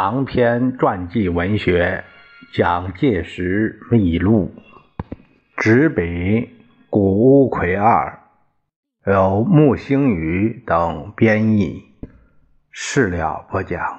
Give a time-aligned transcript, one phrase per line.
[0.00, 2.04] 长篇传记文学
[2.56, 4.54] 《蒋介石秘录》，
[5.56, 6.48] 执笔
[6.88, 8.20] 古乌奎二，
[9.06, 11.82] 由木星宇等编译。
[12.70, 13.98] 事了不讲。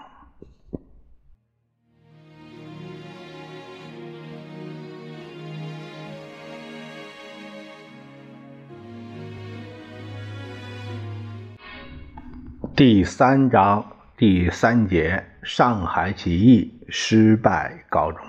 [12.74, 13.99] 第三章。
[14.20, 18.22] 第三节，上海起义失败告终。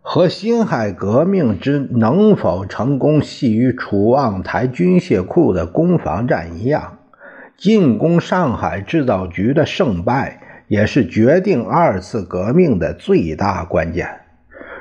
[0.00, 6.98] 和辛亥革命之能否成功系于楚望台军械库的攻防战一样，
[7.56, 14.22] 进攻上海制造局的胜败也是决定二次革命的最大关键。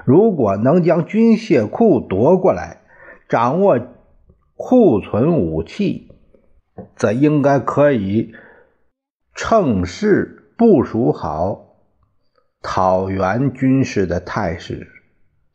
[0.03, 2.77] 如果能将军械库夺过来，
[3.29, 3.79] 掌握
[4.55, 6.09] 库存武器。
[6.95, 8.33] 则应该可以
[9.33, 11.77] 趁势部署好
[12.61, 14.87] 讨袁军事的态势。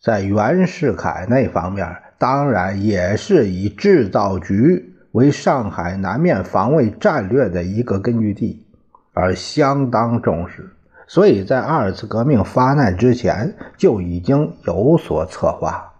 [0.01, 8.67] 在袁世凯那方面，当然也是以制造局为上海南面防卫战略的一个根据地，
[9.13, 10.71] 而相当重视。
[11.07, 15.93] 所以在二次革命发难之前就已经有所策划。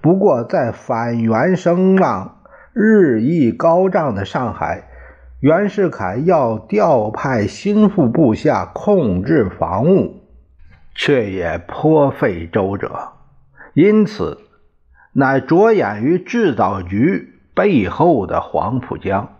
[0.00, 2.37] 不过，在反袁声浪。
[2.72, 4.84] 日益高涨的上海，
[5.40, 10.22] 袁世凯要调派心腹部下控制防务，
[10.94, 13.12] 却也颇费周折。
[13.74, 14.38] 因此，
[15.12, 19.36] 乃着眼于制造局背后的黄浦江，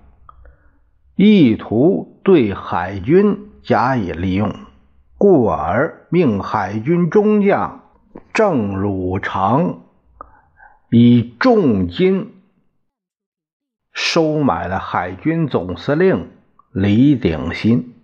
[1.15, 4.55] 意图对海军加以利用，
[5.17, 7.83] 故而命海军中将
[8.33, 9.81] 郑汝成
[10.91, 12.35] 以重金。
[14.01, 16.29] 收买了海军总司令
[16.70, 17.95] 李鼎新，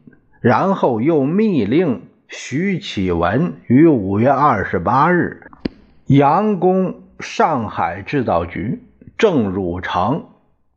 [0.41, 5.53] 然后又密令徐启文于五月二十八日
[6.09, 8.83] 佯攻上海制造局。
[9.17, 10.25] 郑汝成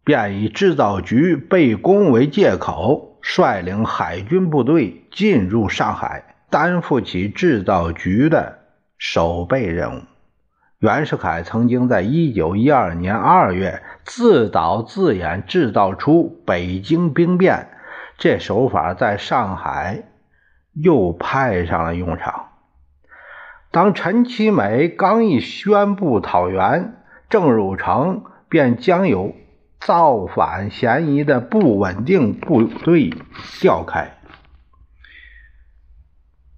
[0.03, 8.59] 便以制造局被攻为借口，率领海军部队进入上海，担负起制造局的
[8.99, 10.01] 守备任务。
[10.79, 17.69] 袁世凯曾经在一九一二年二月自导自演制造出北京兵变，
[18.19, 20.03] 这手法在上海
[20.73, 22.49] 又派上了用场。
[23.71, 26.93] 当陈其美刚一宣布讨袁，
[27.27, 29.33] 郑汝成便将有
[29.79, 33.11] 造反嫌疑的不稳定部队
[33.59, 34.11] 调开，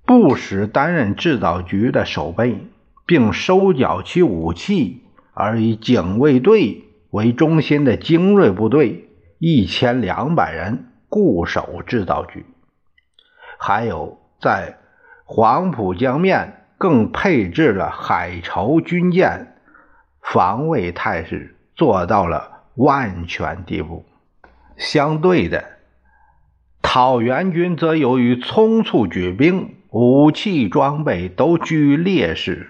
[0.05, 2.67] 不使担任制造局的守备。
[3.09, 5.01] 并收缴其武器，
[5.33, 9.09] 而以警卫队为中心的精锐部队
[9.39, 12.45] 一千两百人固守制造局，
[13.57, 14.77] 还有在
[15.25, 19.55] 黄浦江面更配置了海筹军舰，
[20.21, 24.05] 防卫态势做到了万全地步。
[24.77, 25.65] 相对的，
[26.83, 32.69] 讨袁军则由于匆促举兵，武器装备都居劣势。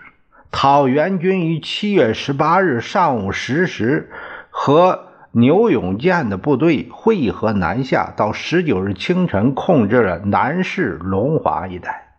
[0.51, 4.09] 讨袁军于七月十八日上午十时
[4.49, 12.15] 和牛永健的部队汇合南下，到十九日清晨控制了南市龙华一带。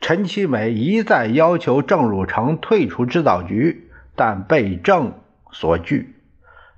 [0.00, 5.14] 陈其美一再要求郑汝成退出制造局，但被郑
[5.50, 6.14] 所拒。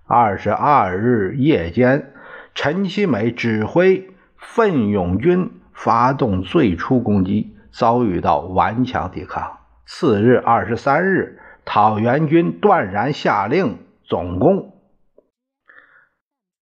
[0.07, 2.13] 二十二日夜间，
[2.55, 9.59] 陈其美指挥奋勇军发动最初攻击，遭遇到顽强抵抗。
[9.87, 14.81] 次日二十三日，讨袁军断然下令总攻，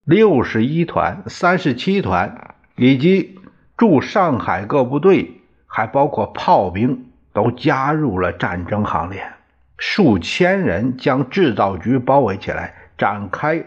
[0.05, 3.39] 六十一团、三十七团以及
[3.77, 9.25] 驻上海各部队，还包括炮兵，都加入了战争行列。
[9.79, 13.65] 数千人将制造局包围起来，展开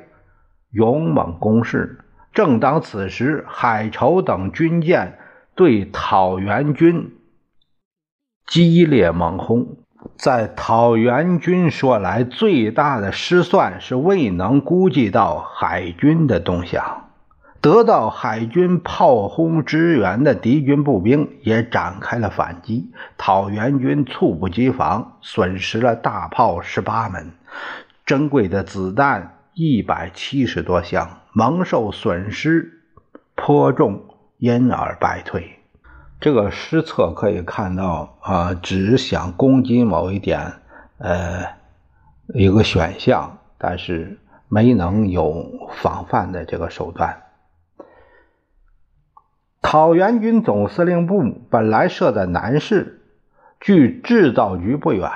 [0.72, 2.00] 勇猛攻势。
[2.34, 5.18] 正当此时，海筹等军舰
[5.56, 7.15] 对讨袁军。
[8.48, 9.78] 激烈猛轰，
[10.18, 17.10] 在讨袁军说来，最大的失算是未能估计到海军的动向。
[17.60, 22.92] 得到海军炮轰支援的敌军步兵也展开了反击。
[23.18, 27.32] 讨袁军猝不及防，损失了大炮十八门，
[28.06, 32.84] 珍贵的子弹一百七十多箱，蒙受损失
[33.34, 34.04] 颇重，
[34.38, 35.58] 因而败退。
[36.20, 40.54] 这个失策可以看到啊，只想攻击某一点，
[40.98, 41.46] 呃，
[42.34, 44.18] 一个选项，但是
[44.48, 47.22] 没能有防范的这个手段。
[49.62, 53.02] 讨袁军总司令部本来设在南市，
[53.60, 55.10] 距制造局不远，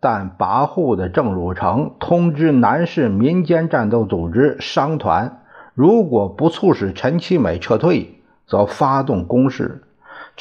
[0.00, 5.42] 但跋扈的郑汝成通知南市民间战斗组织商团，
[5.74, 9.84] 如果不促使陈其美撤退，则发动攻势。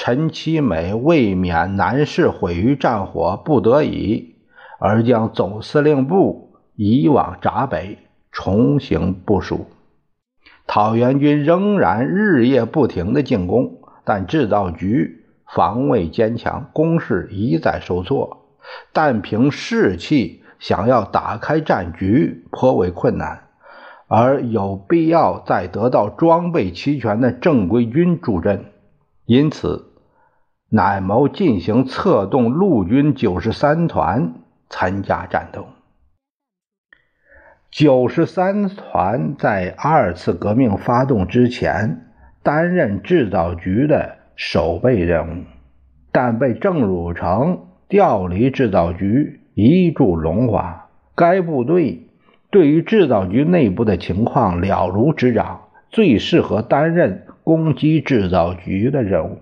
[0.04, 4.34] 陈其美为免南市毁于战火，不得已
[4.80, 8.00] 而将总司令部移往闸北，
[8.32, 9.68] 重行部署。
[10.66, 18.48] 讨袁军仍然日夜不停的进攻，但制造局防卫坚强，攻势一再受挫。
[18.94, 23.44] 但凭士气，想要打开战局颇为困难，
[24.08, 28.66] 而有必要再得到装备齐全的正规军助阵。
[29.28, 29.91] 因此，
[30.74, 34.36] 乃谋进行策动陆军九十三团
[34.70, 35.66] 参加战斗。
[37.70, 42.06] 九十三团在二次革命发动之前，
[42.42, 45.44] 担任制造局的守备任务，
[46.14, 50.88] 但被郑汝成调离制造局，移驻龙华。
[51.16, 52.08] 该部队
[52.50, 59.40] 对于制造局内部的情况了如指掌，最适合担任攻击制造局的任务。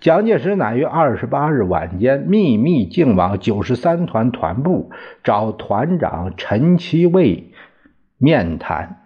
[0.00, 4.92] 蒋介石乃于二十八日晚间秘密进往九十三团团部，
[5.24, 7.50] 找团长陈其卫
[8.16, 9.00] 面谈。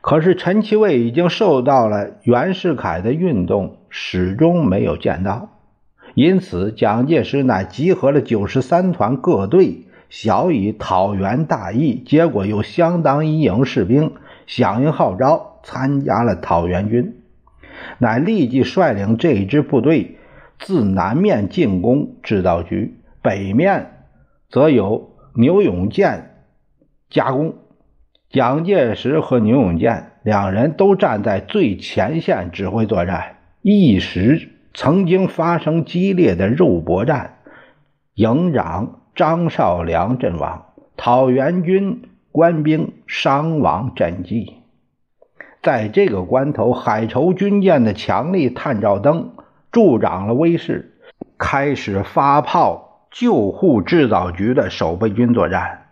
[0.00, 5.50] 可是陈其卫已经受到了袁世凯的运动，始终没有见到。
[6.14, 12.02] 因此，蒋介石乃集合了九十三团各队，小以讨袁大义。
[12.06, 14.14] 结果有相当一营士兵
[14.46, 17.17] 响应号召，参加了讨袁军。
[17.98, 20.18] 乃立即率领这一支部队
[20.58, 24.04] 自南面进攻制造局，北面
[24.48, 26.34] 则由牛永健
[27.10, 27.54] 加攻。
[28.30, 37.38] 蒋介石和牛永健两人都站在最前线指挥作战，一时曾经发生激烈的肉搏战，
[38.14, 40.66] 营长张少良阵亡，
[40.96, 44.57] 讨袁军官兵伤亡震迹。
[45.68, 49.32] 在这个关头，海筹军舰的强力探照灯
[49.70, 50.94] 助长了威势，
[51.36, 55.88] 开始发炮救护制造局的守备军作战。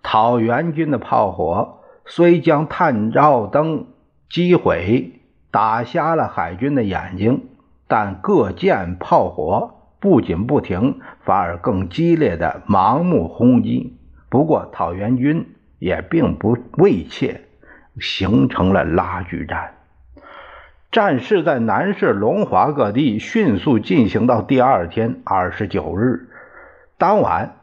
[0.00, 3.86] 讨袁军的炮火虽将探照灯
[4.30, 5.18] 击毁，
[5.50, 7.48] 打瞎了海军的眼睛，
[7.88, 13.98] 但各舰炮火不仅不停，反而更激烈的盲目轰击。
[14.28, 15.48] 不过，讨袁军
[15.80, 17.40] 也并不畏怯。
[18.00, 19.74] 形成了拉锯战，
[20.90, 26.28] 战事在南市、龙华各地迅速进行到第二天二十九日
[26.98, 27.56] 当晚，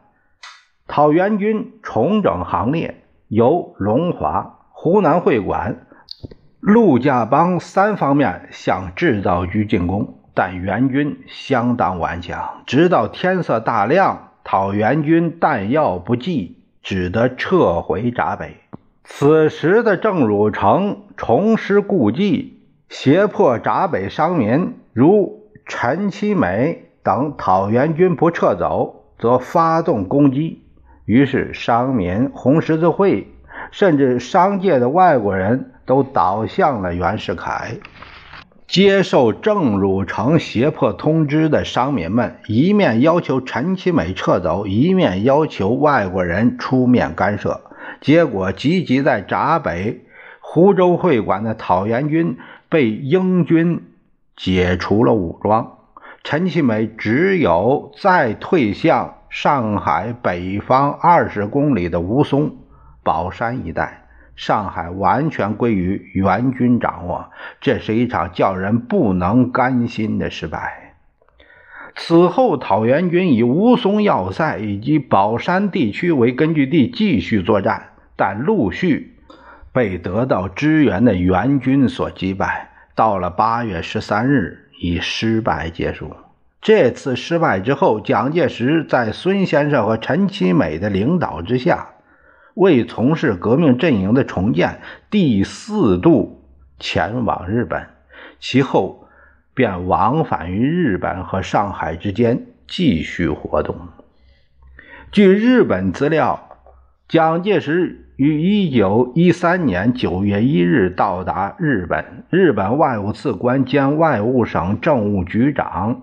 [0.86, 5.86] 讨袁军重整行列，由龙华、湖南会馆、
[6.60, 18.56] 陆家浜三方面向制造局进攻，但袁军相当顽强，直到天色大亮，讨袁军弹药不济，只得撤回闸北。
[19.06, 30.62] 此时的郑汝成重施故技，胁迫闸北商民如陈其美等讨袁军不撤走，则发动攻击。
[31.04, 33.28] 于是商民、红十字会，
[33.70, 37.76] 甚至商界的外国人都倒向了袁世凯。
[38.66, 47.60] 接受郑汝成胁迫通知的商民们，一面要求陈其美撤走，一面要求外国人出面干涉。
[48.04, 50.04] 结果，集结在闸北
[50.38, 52.36] 湖州会馆的讨袁军
[52.68, 53.82] 被英军
[54.36, 55.78] 解除了武装，
[56.22, 62.52] 陈其美只有再退向上海北方二十公里的吴淞、
[63.02, 64.04] 宝山一带，
[64.36, 67.30] 上海完全归于袁军掌握。
[67.62, 70.94] 这是一场叫人不能甘心的失败。
[71.96, 77.92] 此后，讨袁军以吴淞要塞以及宝山地区为根据地，继续作战。
[78.16, 79.16] 但陆续
[79.72, 86.14] 被得到支援的援军所击败，到了八月十三日，以失败结束。
[86.60, 91.88] 这次失败之后，蒋介石在孙先生和陈其美的领导之下，
[92.54, 94.80] 为从事革命阵营的重建，
[95.10, 96.42] 第四度
[96.78, 97.88] 前往日本，
[98.38, 99.08] 其后
[99.52, 103.76] 便往返于日本和上海之间，继续活动。
[105.12, 106.58] 据日本资料，
[107.08, 108.03] 蒋介石。
[108.16, 116.02] 于一九一三年九月一日到达日本，日本外务次官兼外务省政务局长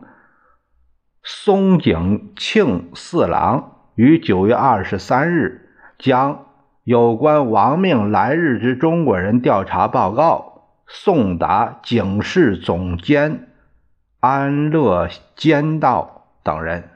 [1.23, 6.47] 松井庆四郎于九月二十三日将
[6.83, 13.47] 有关亡命来日之中国人调查报告送达警视总监
[14.19, 16.90] 安乐监道等人。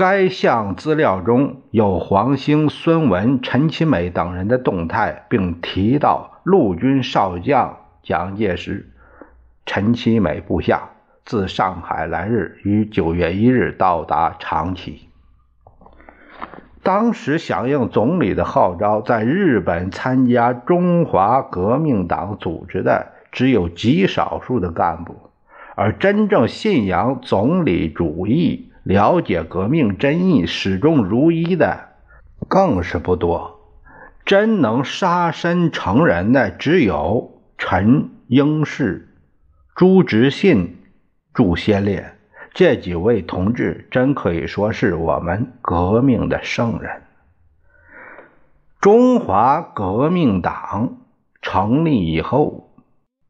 [0.00, 8.88] 该项资料中有黄兴、孙文、陈其美等人的动态，并提到陆军少将蒋介石、
[9.66, 10.88] 陈其美部下
[11.26, 15.06] 自上海来日，于九月一日到达长崎。
[16.82, 25.14] 当时响应总理的号召，在日本参加中华革命党组织的只有极少数的干部，
[25.74, 31.90] 而真正信仰总理主义、了解革命真意、始终如一的
[32.48, 33.60] 更是不多。
[34.26, 39.14] 真能杀身成仁的，只有陈英士、
[39.76, 40.78] 朱执信、
[41.32, 42.14] 祝先烈。
[42.52, 47.02] 这几位同志真可以说是我们革命的圣人。
[48.80, 50.96] 中华革命党
[51.40, 52.74] 成立以后，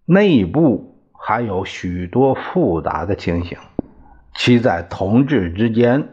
[0.07, 3.59] 内部还有许多复杂的情形，
[4.34, 6.08] 其在同志之间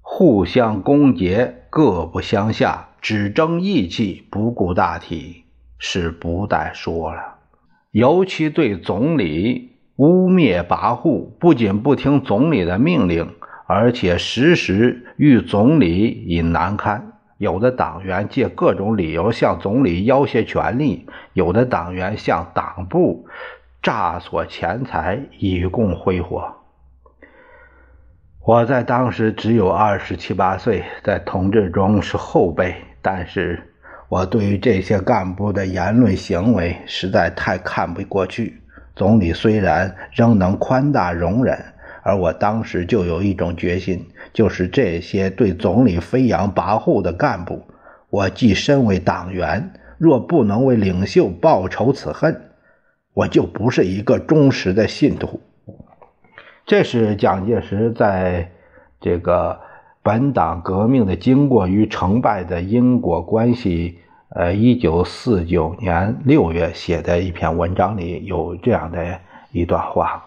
[0.00, 5.44] 互相攻讦、各不相下、只争义气、不顾大体，
[5.78, 7.36] 是不待说了。
[7.90, 9.76] 尤其对总理。
[9.98, 13.34] 污蔑跋扈，不仅不听总理的命令，
[13.66, 17.14] 而且时时与总理以难堪。
[17.36, 23.26] 有的党员借各种理由向总理要挟权力，有的党员向党部
[23.82, 26.57] 诈索钱财以供挥霍。
[28.48, 33.62] 我在当时只有二十七八岁，在同志中是后辈，但是
[34.08, 38.58] 我对于这些干部的言论行为实在太看不过去。
[38.96, 41.62] 总理虽然仍能宽大容忍，
[42.02, 44.02] 而我当时就有一种决心，
[44.32, 47.62] 就是这些对总理飞扬跋扈的干部，
[48.08, 52.40] 我既身为党员，若不能为领袖报仇此恨，
[53.12, 55.38] 我就不是一个忠实的信徒。
[56.68, 58.50] 这是蒋介石在
[59.00, 59.58] 这个
[60.02, 64.00] 本党革命的经过与成败的因果关系。
[64.28, 69.18] 呃，一九四九年六月写的一篇文章里有这样的
[69.50, 70.26] 一段话。